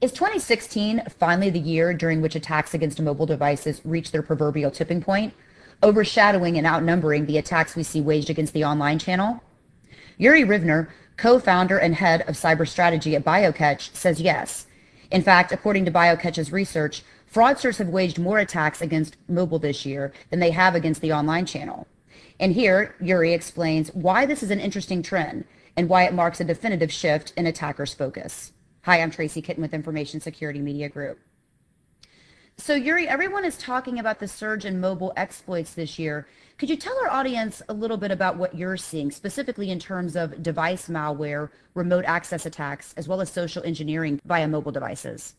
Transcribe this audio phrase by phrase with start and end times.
[0.00, 5.02] Is 2016 finally the year during which attacks against mobile devices reach their proverbial tipping
[5.02, 5.34] point,
[5.82, 9.42] overshadowing and outnumbering the attacks we see waged against the online channel?
[10.16, 14.68] Yuri Rivner, co-founder and head of cyber strategy at BioCatch, says yes.
[15.10, 17.02] In fact, according to BioCatch's research,
[17.34, 21.44] fraudsters have waged more attacks against mobile this year than they have against the online
[21.44, 21.88] channel.
[22.38, 25.44] And here, Yuri explains why this is an interesting trend
[25.76, 28.52] and why it marks a definitive shift in attackers' focus.
[28.88, 31.18] Hi, I'm Tracy Kitten with Information Security Media Group.
[32.56, 36.26] So Yuri, everyone is talking about the surge in mobile exploits this year.
[36.56, 40.16] Could you tell our audience a little bit about what you're seeing, specifically in terms
[40.16, 45.34] of device malware, remote access attacks, as well as social engineering via mobile devices?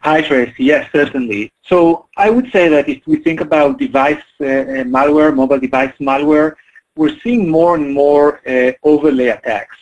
[0.00, 0.64] Hi, Tracy.
[0.64, 1.52] Yes, certainly.
[1.68, 5.94] So I would say that if we think about device uh, uh malware, mobile device
[6.00, 6.56] malware,
[6.96, 9.76] we're seeing more and more uh, overlay attacks,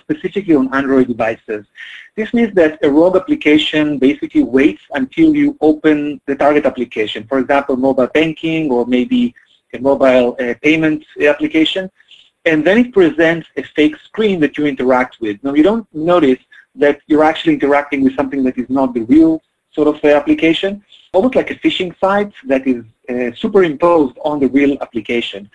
[0.00, 1.66] specifically on Android devices.
[2.16, 7.38] This means that a rogue application basically waits until you open the target application, for
[7.38, 9.34] example, mobile banking or maybe
[9.74, 11.90] a mobile uh, payment application,
[12.46, 15.36] and then it presents a fake screen that you interact with.
[15.42, 16.38] Now, you don't notice
[16.76, 20.82] that you're actually interacting with something that is not the real sort of uh, application,
[21.12, 25.50] almost like a phishing site that is uh, superimposed on the real application.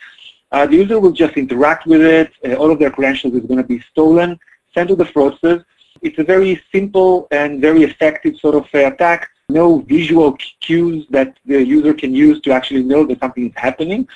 [0.51, 2.31] Uh, the user will just interact with it.
[2.45, 4.39] Uh, all of their credentials is going to be stolen,
[4.73, 5.63] sent to the fraudsters.
[6.01, 9.29] It's a very simple and very effective sort of uh, attack.
[9.49, 14.07] No visual cues that the user can use to actually know that something is happening.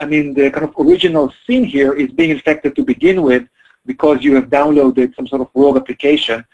[0.00, 3.46] I mean, the kind of original sin here is being infected to begin with
[3.86, 6.44] because you have downloaded some sort of rogue application.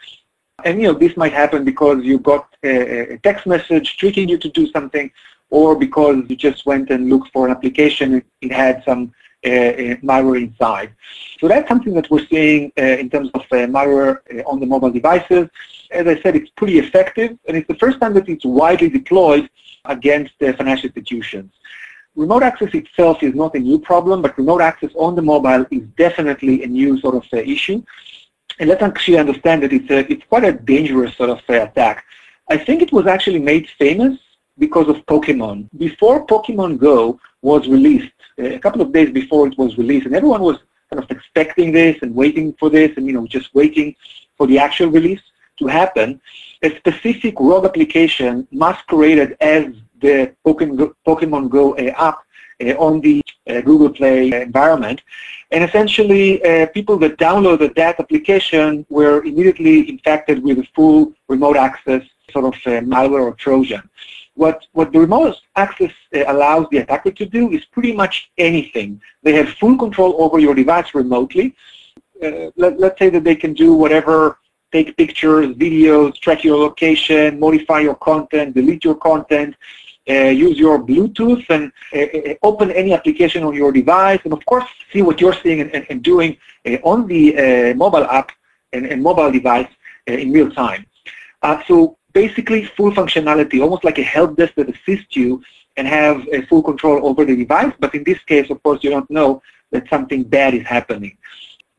[0.65, 4.37] And you know this might happen because you got a, a text message tricking you
[4.39, 5.11] to do something,
[5.49, 9.11] or because you just went and looked for an application, it had some
[9.43, 10.93] Uh, uh, malware inside.
[11.39, 14.91] So that's something that we're seeing uh, in terms of uh, malware on the mobile
[14.91, 15.49] devices.
[15.89, 19.49] As I said, it's pretty effective, and it's the first time that it's widely deployed
[19.85, 21.51] against financial institutions.
[22.15, 25.81] Remote access itself is not a new problem, but remote access on the mobile is
[25.97, 27.81] definitely a new sort of issue.
[28.59, 32.05] And let's actually understand that it's, a, it's quite a dangerous sort of attack.
[32.47, 34.19] I think it was actually made famous
[34.59, 35.67] because of Pokemon.
[35.79, 40.41] Before Pokemon Go was released, a couple of days before it was released, and everyone
[40.41, 40.57] was
[40.89, 43.95] kind of expecting this and waiting for this and, you know, just waiting
[44.37, 45.21] for the actual release
[45.57, 46.19] to happen,
[46.63, 49.65] a specific rogue application masqueraded as
[50.01, 52.19] the Pokemon Go app
[52.61, 55.01] uh, on the uh, Google Play environment.
[55.51, 61.57] And essentially, uh, people that downloaded that application were immediately infected with a full remote
[61.57, 62.53] access sort of
[62.83, 63.87] malware or Trojan.
[64.41, 68.99] What, what the remote access uh, allows the attacker to do is pretty much anything.
[69.21, 71.53] They have full control over your device remotely.
[72.23, 74.39] Uh, let, let's say that they can do whatever,
[74.71, 79.53] take pictures, videos, track your location, modify your content, delete your content,
[80.09, 84.43] uh, use your Bluetooth and uh, uh open any application on your device, and of
[84.47, 86.35] course see what you're seeing and, and, and doing
[86.65, 88.31] uh, on the mobile app
[88.73, 89.71] and, and mobile device
[90.07, 90.83] in real time.
[91.67, 95.41] so basically full functionality, almost like a help desk that assists you
[95.77, 97.73] and have a full control over the device.
[97.79, 99.41] But in this case, of course, you don't know
[99.71, 101.17] that something bad is happening.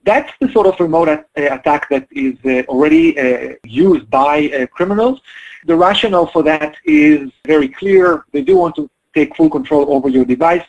[0.05, 4.67] That's the sort of remote uh, attack that is uh, already uh, used by uh,
[4.67, 5.21] criminals.
[5.67, 8.25] The rationale for that is very clear.
[8.33, 10.65] They do want to take full control over your device.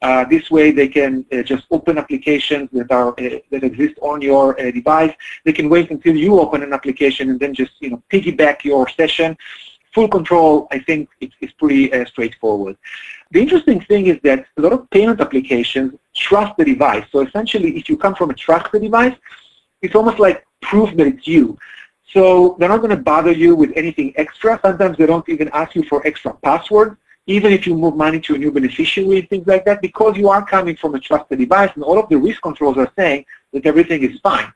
[0.00, 4.22] Uh, this way, they can uh, just open applications that are uh, that exist on
[4.22, 5.12] your device.
[5.44, 8.88] They can wait until you open an application and then just you know piggyback your
[8.88, 9.36] session.
[9.94, 12.76] Full control, I think, is, is pretty uh, straightforward.
[13.32, 17.04] The interesting thing is that a lot of payment applications trust the device.
[17.10, 19.16] So essentially, if you come from a trusted device,
[19.82, 21.58] it's almost like proof that it's you.
[22.12, 24.60] So they're not going to bother you with anything extra.
[24.62, 26.96] Sometimes they don't even ask you for extra passwords
[27.28, 30.28] even if you move money to a new beneficiary and things like that, because you
[30.30, 33.66] are coming from a trusted device and all of the risk controls are saying that
[33.66, 34.50] everything is fine.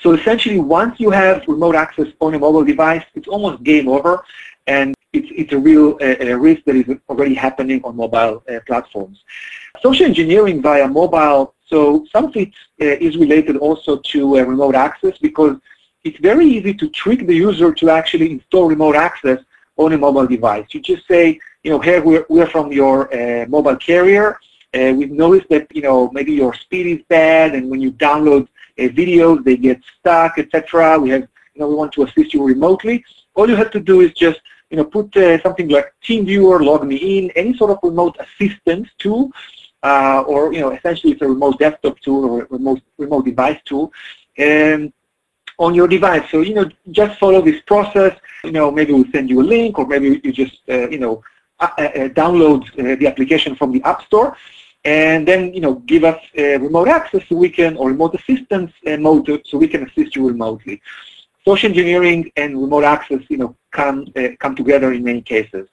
[0.00, 4.24] So essentially, once you have remote access on a mobile device, it's almost game over,
[4.68, 9.24] and it's, it's a real uh, risk that is already happening on mobile uh, platforms.
[9.82, 12.52] Social engineering via mobile, so some of it
[12.82, 15.56] uh, is related also to uh, remote access because
[16.04, 19.40] it's very easy to trick the user to actually install remote access
[19.76, 20.66] on a mobile device.
[20.70, 24.38] You just say, you know, here we're, we're from your uh, mobile carrier.
[24.74, 28.46] Uh, we've noticed that, you know, maybe your speed is bad and when you download
[28.78, 30.98] uh, videos, they get stuck, etc.
[30.98, 31.22] We have,
[31.54, 33.02] you know, we want to assist you remotely.
[33.34, 37.32] All you have to do is just, you know, put uh, something like TeamViewer, LogMeIn,
[37.34, 39.30] any sort of remote assistance tool,
[39.82, 43.92] uh, or, you know, essentially it's a remote desktop tool or remote, remote device tool.
[44.36, 44.92] And
[45.58, 46.28] on your device.
[46.30, 48.18] So, you know, just follow this process.
[48.42, 51.22] You know, maybe we'll send you a link or maybe you just, uh, you know,
[51.60, 54.36] uh, uh, uh download uh, the application from the App Store
[54.84, 59.26] and then, you know, give us remote access so we can, or remote assistance mode
[59.46, 60.82] so we can assist you remotely.
[61.42, 64.06] Social engineering and remote access, you know, come,
[64.40, 65.66] come together in many cases.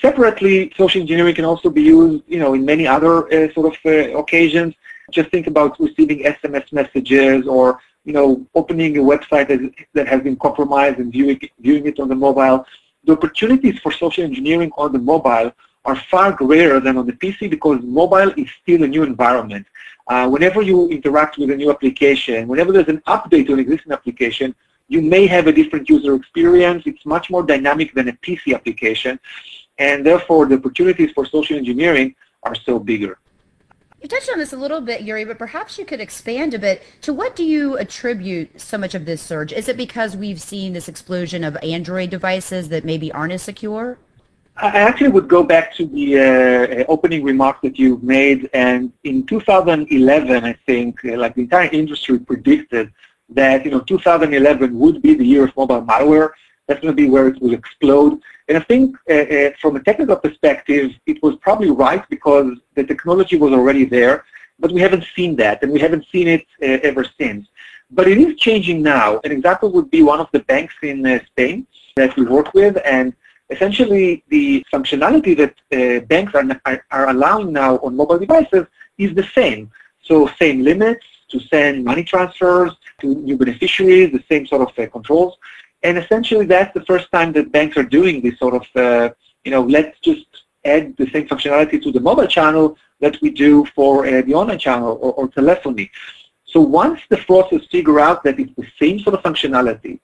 [0.00, 3.78] Separately, social engineering can also be used, you know, in many other uh, sort of
[3.84, 4.74] uh, occasions.
[5.10, 9.60] Just think about receiving SMS messages or, you know, opening a website that,
[9.92, 12.64] that has been compromised and viewing, viewing it on the mobile.
[13.04, 15.52] The opportunities for social engineering on the mobile
[15.84, 19.66] are far greater than on the PC because mobile is still a new environment.
[20.06, 23.92] Uh, whenever you interact with a new application, whenever there's an update to an existing
[23.92, 24.54] application,
[24.88, 26.82] you may have a different user experience.
[26.84, 29.18] It's much more dynamic than a PC application
[29.80, 33.18] and therefore the opportunities for social engineering are so bigger.
[34.00, 36.82] You touched on this a little bit, Yuri, but perhaps you could expand a bit.
[37.02, 39.52] To what do you attribute so much of this surge?
[39.52, 43.98] Is it because we've seen this explosion of Android devices that maybe aren't as secure?
[44.56, 49.26] I actually would go back to the uh, opening remarks that you made, and in
[49.26, 52.92] 2011, I think, uh, like the entire industry predicted
[53.28, 56.30] that you know 2011 would be the year of mobile malware.
[56.70, 58.22] That's going to be where it will explode.
[58.46, 62.84] And I think uh, uh, from a technical perspective, it was probably right because the
[62.84, 64.24] technology was already there,
[64.60, 67.48] but we haven't seen that, and we haven't seen it uh, ever since.
[67.90, 69.20] But it is changing now.
[69.24, 72.78] An example would be one of the banks in uh, Spain that we work with,
[72.84, 73.14] and
[73.50, 78.64] essentially the functionality that uh, banks are, are, allowing now on mobile devices
[78.96, 79.72] is the same.
[80.02, 82.70] So same limits to send money transfers
[83.00, 85.34] to new beneficiaries, the same sort of uh, controls.
[85.82, 89.10] And essentially, that's the first time that banks are doing this sort of, uh,
[89.44, 90.26] you know, let's just
[90.64, 94.58] add the same functionality to the mobile channel that we do for uh, the online
[94.58, 95.90] channel or, or, telephony.
[96.44, 100.00] So once the fraudsters figure out that it's the same sort of functionality,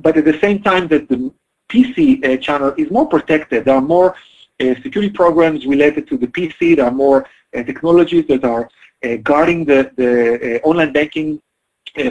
[0.00, 1.32] but at the same time that the
[1.70, 4.14] PC uh, channel is more protected, there are more
[4.60, 7.26] uh, security programs related to the PC, there are more
[7.56, 8.68] uh, technologies that are
[9.04, 11.40] uh, guarding the, the online banking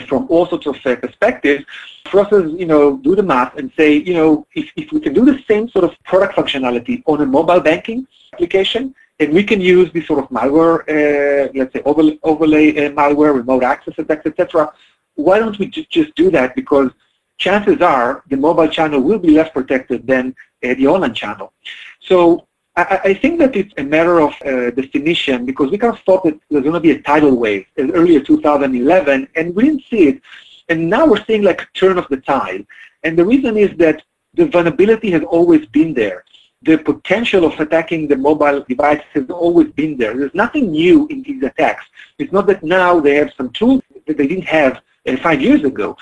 [0.07, 1.65] from all sorts of uh, perspectives,
[2.09, 4.99] for us is, you know, do the math and say, you know, if, if we
[4.99, 9.43] can do the same sort of product functionality on a mobile banking application, and we
[9.43, 13.95] can use this sort of malware, uh, let's say overlay, overlay uh, malware, remote access
[13.97, 14.71] attacks, etc.
[15.15, 16.55] Why don't we just do that?
[16.55, 16.91] Because
[17.37, 21.53] chances are the mobile channel will be less protected than uh, the online channel.
[21.99, 22.46] So
[22.77, 26.23] I, I, think that it's a matter of uh, definition because we kind of thought
[26.25, 29.83] that there's going to be a tidal wave as early as 2011, and we didn't
[29.89, 30.21] see it.
[30.69, 32.67] And now we're seeing like a turn of the tide.
[33.03, 34.03] And the reason is that
[34.35, 36.23] the vulnerability has always been there.
[36.61, 40.15] The potential of attacking the mobile device has always been there.
[40.15, 41.85] There's nothing new in these attacks.
[42.19, 45.63] It's not that now they have some tools that they didn't have uh, five years
[45.63, 45.97] ago.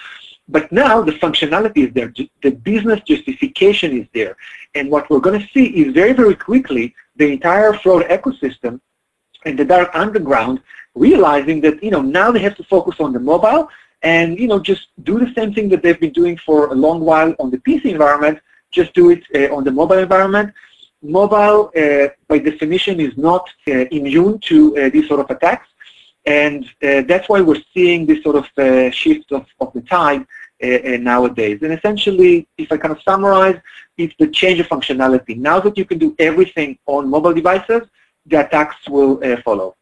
[0.47, 2.13] But now the functionality is there.
[2.43, 4.37] The business justification is there.
[4.75, 8.79] And what we're going to see is very, very quickly the entire fraud ecosystem
[9.45, 10.61] and the dark underground
[10.93, 13.69] realizing that, you know, now they have to focus on the mobile
[14.01, 16.99] and, you know, just do the same thing that they've been doing for a long
[17.01, 18.39] while on the PC environment,
[18.71, 20.53] just do it uh, on the mobile environment.
[21.01, 25.67] Mobile, uh, by definition, is not uh, immune to uh, these sort of attacks.
[26.25, 30.25] And uh, that's why we're seeing this sort of uh, shift of, of the tide
[30.63, 31.59] uh, uh, nowadays.
[31.61, 33.59] And essentially, if I kind of summarize,
[33.97, 35.37] it's the change of functionality.
[35.37, 37.81] Now that you can do everything on mobile devices,
[38.25, 39.75] the attacks will uh, follow.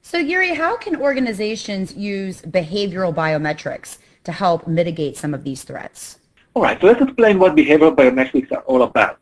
[0.00, 6.18] So Yuri, how can organizations use behavioral biometrics to help mitigate some of these threats?
[6.54, 9.18] All right, so let's explain what behavioral biometrics are all about.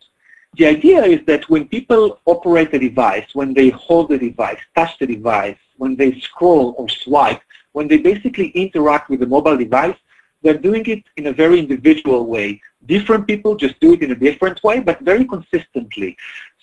[0.57, 4.99] The idea is that when people operate a device, when they hold the device, touch
[4.99, 9.99] the device, when they scroll or swipe, when they basically interact with the mobile device,
[10.43, 12.49] they're doing it in a very individual way.
[12.95, 16.11] Different people just do it in a different way, but very consistently.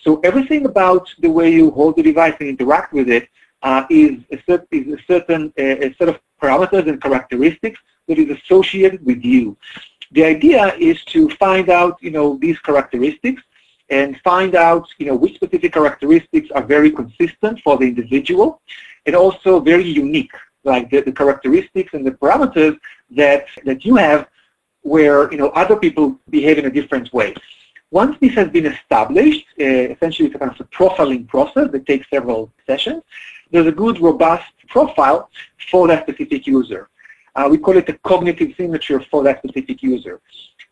[0.03, 3.27] So everything about the way you hold the device and interact with it
[3.63, 8.17] uh, is, a cert- is a certain uh, a set of parameters and characteristics that
[8.23, 9.57] is associated with you.
[10.11, 13.41] The idea is to find out, you know, these characteristics
[13.89, 18.61] and find out, you know, which specific characteristics are very consistent for the individual
[19.07, 22.77] and also very unique, like the, the characteristics and the parameters
[23.09, 24.27] that, that you have
[24.81, 27.33] where, you know, other people behave in a different way.
[27.89, 31.85] Once this has been established, uh, essentially it's a kind of a profiling process that
[31.85, 33.01] takes several sessions,
[33.49, 35.29] there's a good, robust profile
[35.71, 36.89] for that specific user.
[37.35, 40.19] Uh, we call it a cognitive signature for that specific user.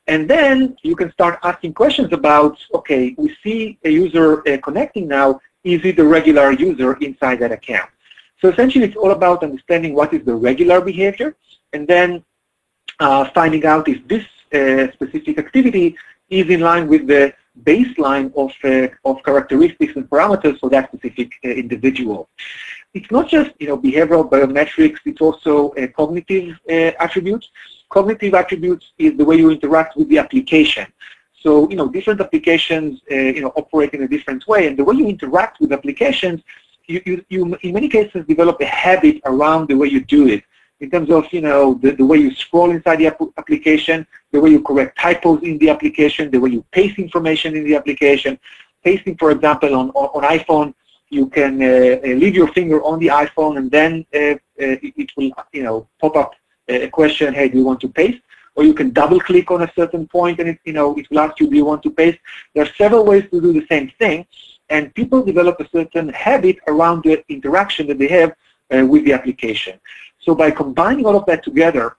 [0.08, 5.08] And then you can start asking questions about, okay, we see a user uh, connecting
[5.08, 5.39] now.
[5.63, 7.89] Is it a regular user inside that account?
[8.46, 11.36] So essentially, it's all about understanding what is the regular behavior,
[11.74, 12.24] and then
[13.00, 14.24] uh, finding out if this
[14.54, 15.98] uh, specific activity
[16.30, 17.34] is in line with the
[17.64, 22.30] baseline of, uh, of characteristics and parameters for that specific uh, individual.
[22.94, 27.50] It's not just you know behavioral biometrics, it's also uh, cognitive attributes.
[27.90, 30.86] Cognitive attributes is the way you interact with the application.
[31.46, 34.68] So, you know, different applications, uh, you know, operate in a different way.
[34.68, 36.42] And the way you interact with applications,
[36.88, 40.44] you, you, you, in many cases, develop a habit around the way you do it.
[40.82, 44.50] In terms of, you know, the, the way you scroll inside the application, the way
[44.50, 48.38] you correct typos in the application, the way you paste information in the application.
[48.84, 50.74] Pasting, for example, on, on, on iPhone,
[51.10, 55.12] you can uh, uh leave your finger on the iPhone and then uh, uh, it
[55.15, 56.34] will, you know, pop up
[56.68, 58.22] a question, hey, do you want to paste?
[58.56, 61.20] or you can double click on a certain point and it, you know, it will
[61.20, 62.18] ask you, do you want to paste?
[62.54, 64.25] There are several ways to do the same thing,
[64.70, 68.34] and people develop a certain habit around the interaction that they have
[68.74, 69.80] uh, with the application.
[70.20, 71.98] So by combining all of that together,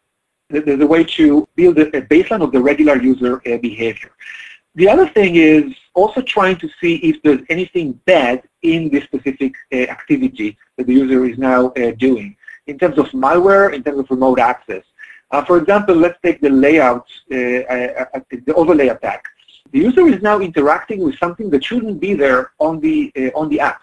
[0.49, 4.11] there's a way to build a baseline of the regular user uh, behavior.
[4.77, 9.55] The other thing is also trying to see if there's anything bad in this specific
[9.73, 14.01] uh, activity that the user is now uh, doing in terms of malware, in terms
[14.01, 14.85] of remote access.
[15.31, 17.37] Uh, for example, let's take the layout, uh,
[18.31, 19.25] the overlay attack.
[19.73, 23.49] The user is now interacting with something that shouldn't be there on the, uh, on
[23.49, 23.81] the app.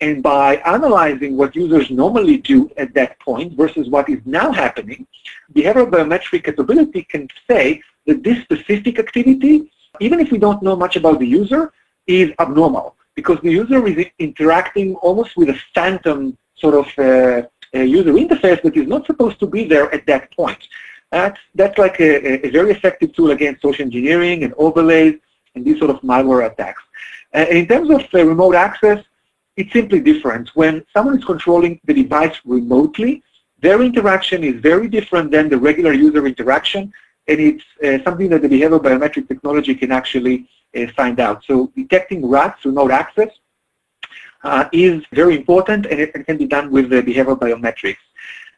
[0.00, 5.06] And by analyzing what users normally do at that point versus what is now happening,
[5.54, 9.70] behavioral biometric capability can say that this specific activity,
[10.00, 11.72] even if we don't know much about the user,
[12.06, 17.42] is abnormal because the user is interacting almost with a phantom sort of uh,
[17.80, 20.58] user interface that is not supposed to be there at that point.
[21.12, 25.18] That's, that's like a, a very effective tool against social engineering and overlays
[25.54, 26.82] and these sort of malware attacks.
[27.34, 29.02] Uh, in terms of uh, remote access,
[29.56, 30.50] it's simply different.
[30.54, 33.22] When someone is controlling the device remotely,
[33.60, 36.92] their interaction is very different than the regular user interaction,
[37.26, 40.46] and it's uh, something that the behavioral biometric technology can actually
[40.76, 41.42] uh, find out.
[41.44, 43.30] So detecting RATs, remote access,
[44.44, 47.96] uh, is very important and it, it, can be done with the behavioral biometrics.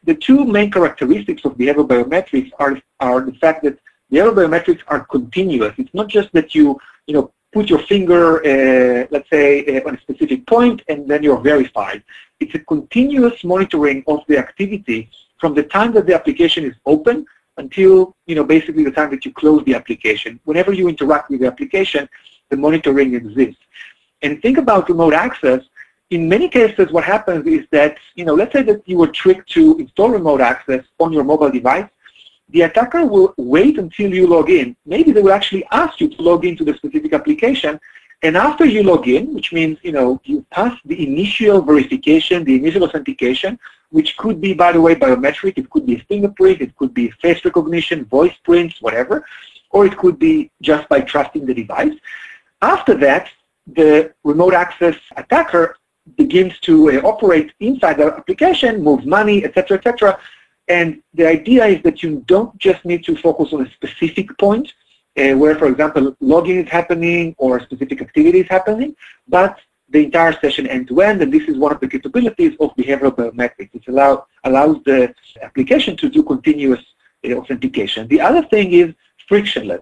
[0.03, 3.77] The two main characteristics of behavioral biometrics are, are the fact that
[4.11, 5.73] behavioral biometrics are continuous.
[5.77, 9.95] It's not just that you, you know, put your finger, uh, let's say, uh, on
[9.95, 12.03] a specific point and then you're verified.
[12.39, 17.25] It's a continuous monitoring of the activity from the time that the application is open
[17.57, 20.39] until, you know, basically the time that you close the application.
[20.45, 22.07] Whenever you interact with the application,
[22.49, 23.61] the monitoring exists.
[24.21, 25.61] And think about remote access.
[26.11, 29.47] In many cases, what happens is that, you know, let's say that you were tricked
[29.51, 31.87] to install remote access on your mobile device.
[32.49, 34.75] The attacker will wait until you log in.
[34.87, 37.79] Maybe they will actually ask you to log into the specific application.
[38.23, 42.55] And after you log in, which means, you know, you pass the initial verification, the
[42.55, 43.59] initial authentication,
[43.91, 45.59] which could be, by the way, biometric.
[45.59, 46.59] It could be fingerprint.
[46.59, 49.23] It could be face recognition, voice prints, whatever.
[49.69, 51.93] Or it could be just by trusting the device.
[52.63, 53.29] After that,
[53.67, 55.77] the remote access attacker
[56.17, 60.19] begins to uh, operate inside the application, move money, etc., etc.
[60.67, 64.71] And the idea is that you don't just need to focus on a specific point
[65.17, 68.95] uh, where, for example, logging is happening or a specific activity is happening,
[69.27, 69.57] but
[69.89, 73.73] the entire session end-to-end, and this is one of the capabilities of behavioral biometrics.
[73.73, 76.83] It allow, allows the application to do continuous
[77.25, 78.07] uh, authentication.
[78.07, 78.93] The other thing is
[79.27, 79.81] frictionless,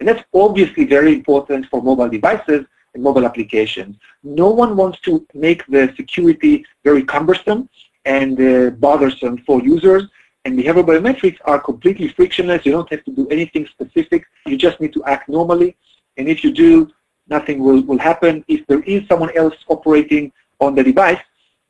[0.00, 2.64] and that's obviously very important for mobile devices
[2.96, 3.96] mobile applications.
[4.22, 7.68] No one wants to make the security very cumbersome
[8.04, 10.04] and uh, bothersome for users.
[10.44, 12.66] And behavioral biometrics are completely frictionless.
[12.66, 14.24] You don't have to do anything specific.
[14.46, 15.76] You just need to act normally.
[16.16, 16.90] And if you do,
[17.28, 18.44] nothing will, will happen.
[18.48, 21.20] If there is someone else operating on the device,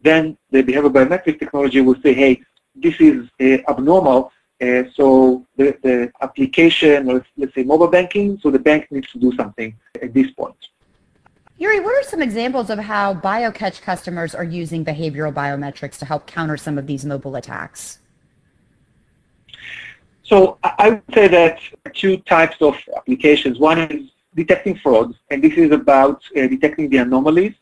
[0.00, 2.42] then the behavioral biometric technology will say, hey,
[2.74, 4.32] this is uh, abnormal.
[4.60, 9.18] Uh, so the, the application, or let's say mobile banking, so the bank needs to
[9.18, 10.56] do something at this point.
[11.62, 16.26] Yuri, what are some examples of how BioCatch customers are using behavioral biometrics to help
[16.26, 18.00] counter some of these mobile attacks?
[20.24, 21.60] So I would say that
[21.94, 23.60] two types of applications.
[23.60, 27.54] One is detecting fraud, and this is about uh, detecting the anomalies.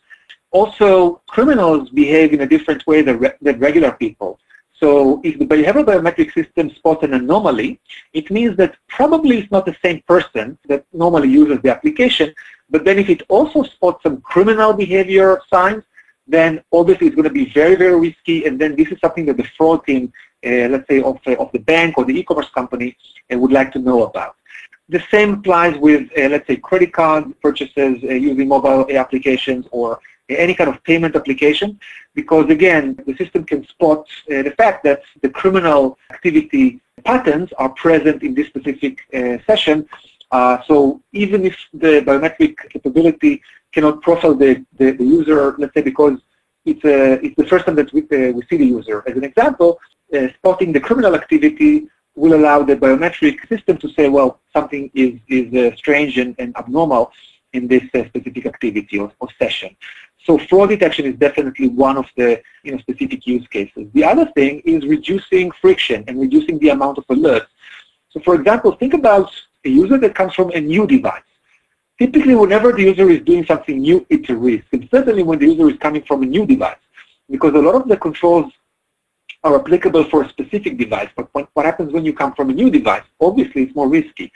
[0.51, 4.41] Also, criminals behave in a different way than, re than regular people.
[4.79, 7.79] So if the behavioral biometric system spots an anomaly,
[8.15, 12.33] it means that probably it's not the same person that normally uses the application,
[12.71, 15.83] but then if it also spots some criminal behavior signs,
[16.27, 19.37] then obviously it's going to be very, very risky, and then this is something that
[19.37, 20.13] the fraud team,
[20.47, 22.97] uh, let's say, of, uh, of the bank or the e-commerce company
[23.33, 24.37] uh, would like to know about.
[24.89, 30.01] The same applies with, uh, let's say, credit card purchases uh, using mobile applications or
[30.29, 31.79] any kind of payment application,
[32.15, 37.71] because again, the system can spot uh, the fact that the criminal activity patterns are
[37.71, 39.01] present in this specific
[39.47, 39.89] session.
[40.31, 45.83] Uh, so even if the biometric capability cannot profile the, the, the user, let's say
[45.83, 46.19] because
[46.65, 49.03] it's, uh, it's the first time that we, uh, we see the user.
[49.07, 49.81] As an example,
[50.37, 55.53] spotting the criminal activity will allow the biometric system to say, well, something is, is
[55.55, 57.13] uh, strange and, and abnormal
[57.53, 59.75] in this uh, specific activity or, or, session.
[60.25, 63.89] So fraud detection is definitely one of the you know, specific use cases.
[63.95, 67.47] The other thing is reducing friction and reducing the amount of alerts.
[68.11, 69.33] So for example, think about
[69.65, 71.23] a user that comes from a new device.
[71.99, 74.65] Typically, whenever the user is doing something new, it's a risk.
[74.73, 76.79] And certainly when the user is coming from a new device,
[77.29, 78.53] because a lot of the controls
[79.45, 81.09] are applicable for a specific device.
[81.17, 83.05] But what happens when you come from a new device?
[83.21, 84.33] Obviously, it's more risky.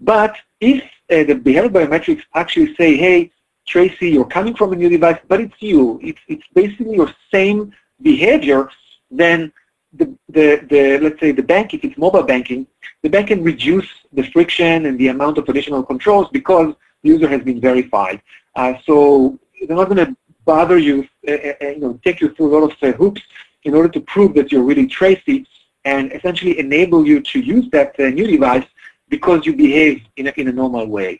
[0.00, 3.30] But if uh, the behavioral biometrics actually say, hey,
[3.66, 6.00] Tracy, you're coming from a new device, but it's you.
[6.02, 8.68] It's, it's basically your same behavior,
[9.10, 9.52] then
[9.92, 12.66] the, the, the, let's say the bank, if it's mobile banking,
[13.02, 17.28] the bank can reduce the friction and the amount of additional controls because the user
[17.28, 18.22] has been verified.
[18.54, 22.48] Uh, so they're not going to bother you, uh, uh, you know, take you through
[22.50, 23.22] a lot of uh, hoops
[23.64, 25.46] in order to prove that you're really Tracy
[25.84, 28.66] and essentially enable you to use that uh, new device
[29.08, 31.18] because you behave in a, in a normal way.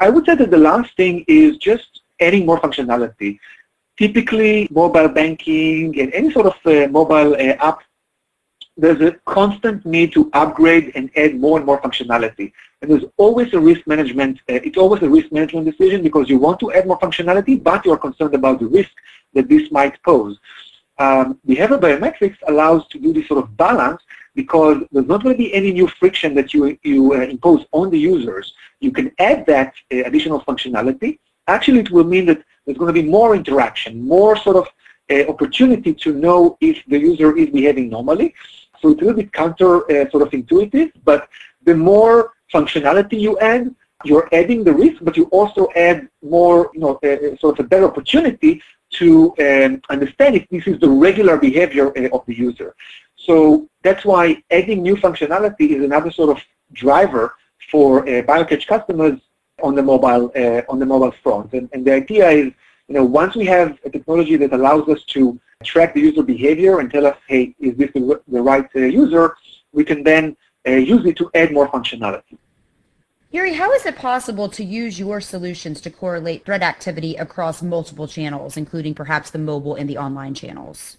[0.00, 3.38] I would say that the last thing is just adding more functionality.
[3.96, 7.80] Typically, mobile banking and any sort of uh, mobile uh, app,
[8.76, 12.52] there's a constant need to upgrade and add more and more functionality.
[12.82, 16.38] And there's always a risk management, uh, it's always a risk management decision because you
[16.38, 18.90] want to add more functionality, but you're concerned about the risk
[19.34, 20.38] that this might pose
[20.98, 24.02] um, behavioral biometrics allows to do this sort of balance
[24.34, 27.90] because there's not going to be any new friction that you, you uh, impose on
[27.90, 28.54] the users.
[28.80, 31.18] You can add that uh, additional functionality.
[31.48, 34.68] Actually, it will mean that there's going to be more interaction, more sort of
[35.10, 38.34] uh, opportunity to know if the user is behaving normally.
[38.80, 41.28] So it's a little bit counter uh, sort of intuitive, but
[41.64, 46.80] the more functionality you add, you're adding the risk, but you also add more, you
[46.80, 50.88] know, uh, uh, sort of a better opportunity to um, understand if this is the
[50.88, 52.74] regular behavior uh, of the user.
[53.16, 57.34] So that's why adding new functionality is another sort of driver
[57.70, 59.18] for uh, BioCatch customers
[59.62, 61.52] on the mobile uh, on the mobile front.
[61.52, 62.52] And, and the idea is,
[62.88, 66.80] you know, once we have a technology that allows us to track the user behavior
[66.80, 69.36] and tell us, hey, is this the, the right uh, user,
[69.72, 72.36] we can then uh, use it to add more functionality.
[73.30, 78.06] Yuri, how is it possible to use your solutions to correlate threat activity across multiple
[78.06, 80.96] channels, including perhaps the mobile and the online channels?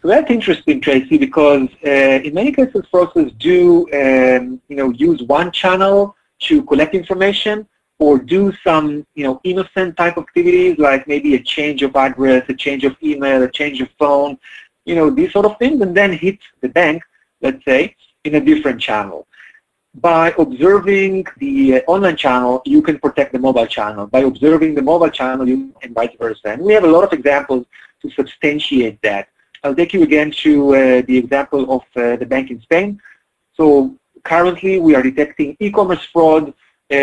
[0.00, 5.22] So that's interesting, Tracy, because uh, in many cases, fraudsters do, um, you know, use
[5.22, 7.66] one channel to collect information
[8.02, 12.54] or do some, you know, innocent type activities like maybe a change of address, a
[12.54, 14.38] change of email, a change of phone,
[14.84, 17.02] you know, these sort of things, and then hit the bank,
[17.40, 19.26] let's say, in a different channel
[19.94, 24.06] by observing the uh, online channel, you can protect the mobile channel.
[24.06, 26.48] By observing the mobile channel, you and vice versa.
[26.48, 27.66] And we have a lot of examples
[28.00, 29.28] to substantiate that.
[29.62, 33.00] I'll take you again to uh, the example of uh, the bank in Spain.
[33.54, 36.54] So currently, we are detecting e-commerce fraud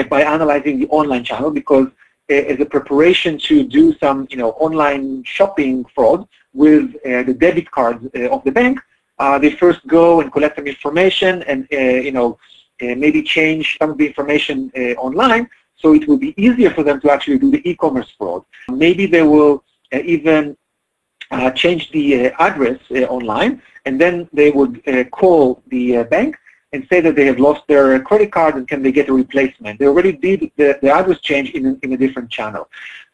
[0.10, 1.88] by analyzing the online channel because
[2.30, 7.34] uh, as a preparation to do some, you know, online shopping fraud with uh, the
[7.34, 8.04] debit cards
[8.36, 8.80] of the bank,
[9.42, 11.68] they first go and collect some information and,
[12.10, 12.38] you know,
[12.82, 16.84] uh, maybe change some of the information uh, online so it will be easier for
[16.84, 18.44] them to actually do the e-commerce fraud.
[18.70, 20.56] Maybe they will uh, even
[21.32, 26.38] uh, change the uh, address uh, online and then they would call the bank
[26.72, 29.80] and say that they have lost their credit card and can they get a replacement.
[29.80, 32.70] They already did the, the address change in, in a different channel.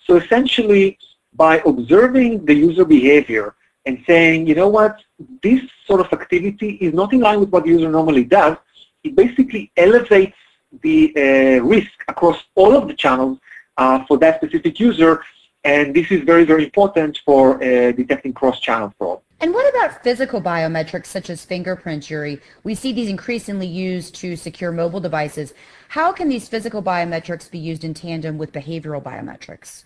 [0.06, 0.98] So essentially,
[1.34, 5.02] by observing the user behavior and saying, you know what,
[5.41, 8.58] this sort of activity is not in line with what the user normally does,
[9.04, 10.38] it basically elevates
[10.82, 13.38] the uh, risk across all of the channels
[13.78, 15.24] uh, for that specific user,
[15.63, 19.20] and this is very, very important for uh, detecting cross-channel fraud.
[19.41, 22.41] And what about physical biometrics such as fingerprints, Yuri?
[22.63, 25.54] We see these increasingly used to secure mobile devices.
[25.89, 29.84] How can these physical biometrics be used in tandem with behavioral biometrics?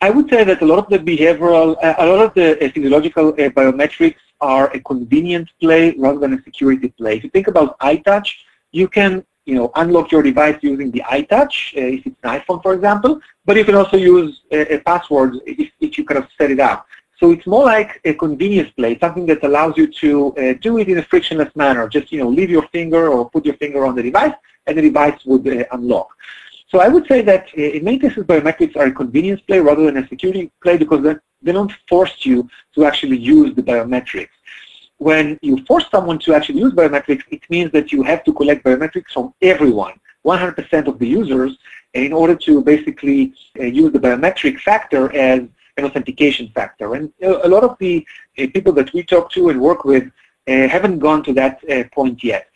[0.00, 2.70] I would say that a lot of the behavioral, uh, a lot of the uh,
[2.70, 7.18] physiological uh, biometrics are a convenience play rather than a security play.
[7.18, 8.32] If you think about iTouch,
[8.72, 12.62] you can you know, unlock your device using the iTouch, uh, if it's an iPhone,
[12.62, 16.28] for example, but you can also use a, a password if, if, you kind of
[16.38, 16.86] set it up.
[17.20, 20.88] So it's more like a convenience play, something that allows you to uh, do it
[20.88, 21.86] in a frictionless manner.
[21.86, 24.32] Just, you know, leave your finger or put your finger on the device,
[24.66, 26.08] and the device would uh, unlock.
[26.68, 29.84] So I would say that uh, in many cases, biometrics are a convenience play rather
[29.84, 31.02] than a security play because
[31.42, 34.36] they don't force you to actually use the biometrics.
[35.10, 38.62] when you force someone to actually use biometrics, it means that you have to collect
[38.64, 39.94] biometrics from everyone,
[40.26, 41.52] 100% of the users,
[41.94, 45.40] in order to basically uh, use the biometric factor as
[45.76, 46.94] an authentication factor.
[46.94, 48.06] And a lot of the
[48.36, 50.04] people that we talk to and work with
[50.48, 52.48] uh, haven't gone to that uh, point yet.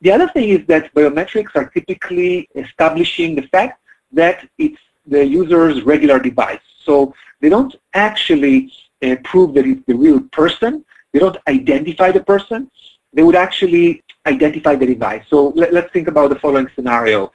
[0.00, 3.80] The other thing is that biometrics are typically establishing the fact
[4.12, 6.60] that it's the user's regular device.
[6.84, 8.72] So they don't actually
[9.02, 10.84] uh, prove that it's the real person.
[11.12, 12.70] They don't identify the person.
[13.12, 15.24] They would actually identify the device.
[15.28, 17.32] So let, us think about the following scenario.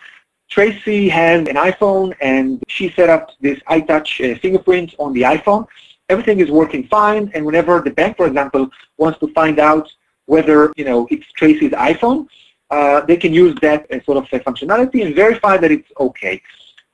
[0.50, 5.68] Tracy has an iPhone and she set up this iTouch uh, fingerprint on the iPhone.
[6.10, 9.88] Everything is working fine and whenever the bank, for example, wants to find out
[10.26, 12.28] whether you know it's Tracy's iPhone,
[12.72, 16.42] uh, they can use that sort of functionality and verify that it's okay.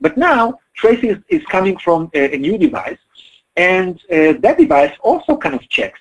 [0.00, 2.98] But now Tracy is, is coming from a, a, new device
[3.56, 6.00] and uh, that device also kind of checks.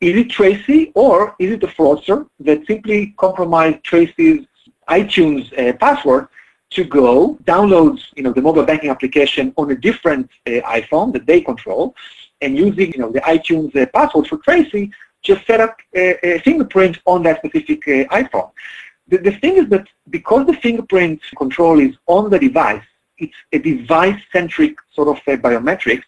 [0.00, 4.46] Is it Tracy or is it a fraudster that simply compromised Tracy's
[4.88, 6.28] iTunes uh, password
[6.74, 11.26] to go download you know, the mobile banking application on a different uh, iPhone that
[11.26, 11.94] they control
[12.40, 14.90] and using you know, the iTunes uh, password for Tracy,
[15.22, 18.50] just set up a, a fingerprint on that specific uh, iPhone.
[19.08, 22.82] The, the thing is that because the fingerprint control is on the device,
[23.18, 26.04] it's a device-centric sort of uh, biometrics,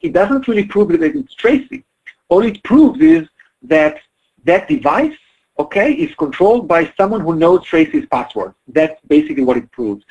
[0.00, 1.84] it doesn't really prove that it's Tracy.
[2.28, 3.26] All it proves is
[3.62, 4.00] that
[4.44, 5.16] that device
[5.58, 8.54] okay, is controlled by someone who knows Tracy's password.
[8.68, 10.04] That's basically what it proves.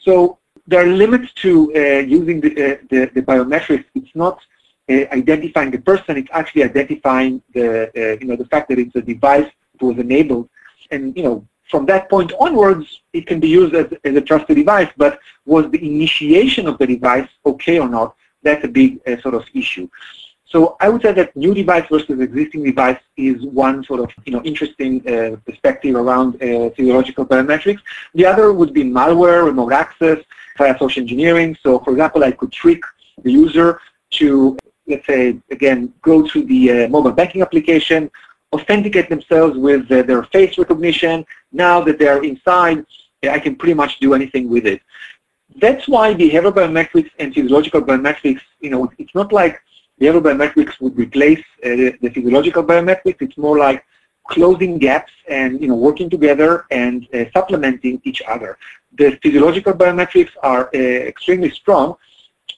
[0.00, 3.84] So there are limits to uh, using the, uh, the, the, biometrics.
[3.94, 4.38] It's not
[4.88, 8.94] uh, identifying the person, it's actually identifying the, uh, you know, the fact that it's
[8.96, 10.48] a device that was enabled.
[10.90, 14.56] And, you know, from that point onwards, it can be used as, as a trusted
[14.56, 18.14] device, but was the initiation of the device okay or not?
[18.42, 19.88] That's a big uh, sort of issue.
[20.46, 24.32] So I would say that new device versus existing device is one sort of you
[24.32, 27.80] know interesting uh, perspective around uh, physiological biometrics.
[28.14, 30.18] The other would be malware, remote access,
[30.56, 31.56] via social engineering.
[31.62, 32.82] So for example, I could trick
[33.22, 33.80] the user
[34.18, 38.10] to, let's say, again, go to the uh, mobile banking application,
[38.54, 41.24] authenticate themselves with uh, their face recognition.
[41.52, 42.84] Now that they're inside,
[43.28, 44.80] I can pretty much do anything with it.
[45.56, 49.60] That's why behavioral biometrics and physiological biometrics, you know, it's not like
[50.00, 53.22] behavioral biometrics would replace uh, the, the, physiological biometrics.
[53.22, 53.84] It's more like
[54.28, 58.58] closing gaps and you know working together and uh, supplementing each other.
[58.96, 61.96] The physiological biometrics are uh, extremely strong,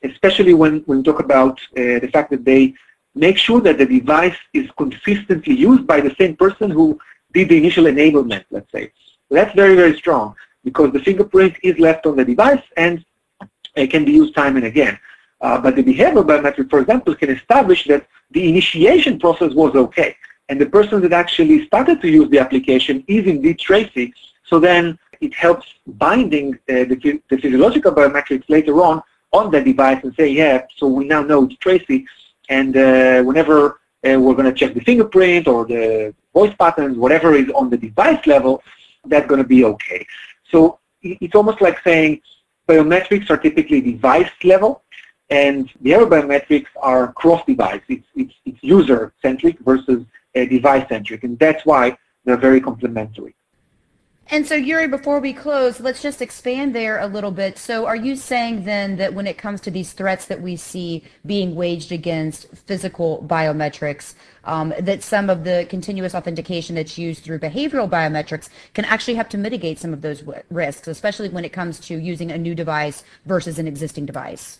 [0.02, 2.74] especially when, when we talk about uh, the fact that they
[3.14, 6.98] make sure that the device is consistently used by the same person who
[7.32, 8.92] did the initial enablement, let's say.
[9.30, 13.04] That's very, very strong because the fingerprint is left on the device and
[13.74, 14.98] it can be used time and again.
[15.40, 20.16] Uh, but the behavioral biometric, for example, can establish that the initiation process was okay.
[20.48, 24.14] And the person that actually started to use the application is indeed Tracy.
[24.44, 30.02] So then it helps binding uh, the, the, physiological biometrics later on on the device
[30.04, 32.06] and say, yeah, so we now know it's Tracy.
[32.48, 37.34] And uh, whenever uh, we're going to check the fingerprint or the voice patterns, whatever
[37.34, 38.62] is on the device level,
[39.06, 40.06] that's going to be okay.
[40.50, 42.20] So it's almost like saying
[42.68, 44.82] biometrics are typically device level
[45.30, 47.82] and the other biometrics are cross-device.
[47.88, 53.34] It's, it's, it's user-centric versus device-centric, and that's why they're very complementary.
[54.28, 57.58] And so, Yuri, before we close, let's just expand there a little bit.
[57.58, 61.04] So, are you saying then that when it comes to these threats that we see
[61.24, 67.38] being waged against physical biometrics, um, that some of the continuous authentication that's used through
[67.38, 71.78] behavioral biometrics can actually help to mitigate some of those risks, especially when it comes
[71.78, 74.58] to using a new device versus an existing device?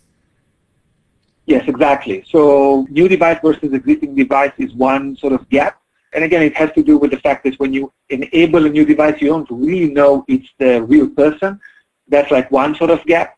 [1.47, 2.25] Yes, exactly.
[2.29, 5.81] So new device versus existing device is one sort of gap.
[6.13, 8.85] And again, it has to do with the fact that when you enable a new
[8.85, 11.61] device, you don't really know it's the real person.
[12.09, 13.37] That's like one sort of gap.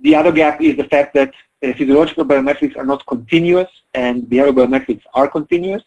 [0.00, 4.54] The other gap is the fact that uh, physiological biometrics are not continuous and behavioral
[4.60, 5.82] biometrics are continuous.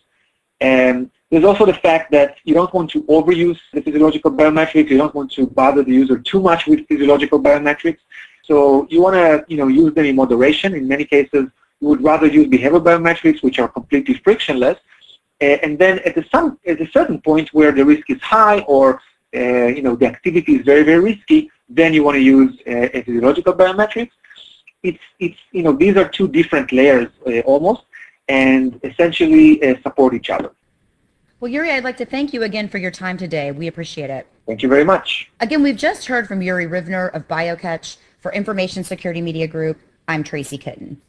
[0.60, 4.90] And there's also the fact that you don't want to overuse the physiological biometrics.
[4.90, 8.00] You don't want to bother the user too much with physiological biometrics.
[8.44, 10.74] So you want to you know, use them in moderation.
[10.74, 11.46] In many cases,
[11.82, 14.78] would rather use behavioral biometrics, which are completely frictionless.
[15.42, 18.60] Uh, and then at a, some, at a certain point where the risk is high
[18.62, 19.02] or
[19.36, 22.88] uh, you know the activity is very, very risky, then you want to use uh,
[23.06, 24.12] physiological biometrics.
[24.84, 27.84] It's, it's, you know, these are two different layers uh, almost,
[28.28, 30.52] and essentially uh, support each other.
[31.40, 33.52] Well, Yuri, I'd like to thank you again for your time today.
[33.52, 34.28] We appreciate it.
[34.48, 35.32] Thank you very much.
[35.40, 39.80] Again, we've just heard from Yuri Rivner of BioCatch for Information Security Media Group.
[40.08, 41.00] I'm Tracy Kitten.